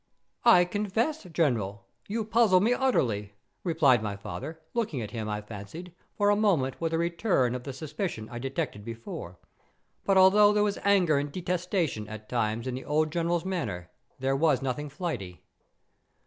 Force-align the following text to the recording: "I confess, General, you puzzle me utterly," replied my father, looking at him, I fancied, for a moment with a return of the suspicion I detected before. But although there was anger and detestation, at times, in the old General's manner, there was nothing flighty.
"I 0.45 0.65
confess, 0.65 1.25
General, 1.25 1.85
you 2.07 2.25
puzzle 2.25 2.59
me 2.59 2.73
utterly," 2.73 3.33
replied 3.63 4.01
my 4.01 4.15
father, 4.15 4.59
looking 4.73 4.99
at 4.99 5.11
him, 5.11 5.29
I 5.29 5.43
fancied, 5.43 5.93
for 6.17 6.31
a 6.31 6.35
moment 6.35 6.81
with 6.81 6.91
a 6.93 6.97
return 6.97 7.53
of 7.53 7.65
the 7.65 7.71
suspicion 7.71 8.27
I 8.31 8.39
detected 8.39 8.83
before. 8.83 9.37
But 10.03 10.17
although 10.17 10.53
there 10.53 10.63
was 10.63 10.79
anger 10.83 11.19
and 11.19 11.31
detestation, 11.31 12.07
at 12.07 12.29
times, 12.29 12.65
in 12.65 12.73
the 12.73 12.83
old 12.83 13.11
General's 13.11 13.45
manner, 13.45 13.91
there 14.17 14.35
was 14.35 14.63
nothing 14.63 14.89
flighty. 14.89 15.43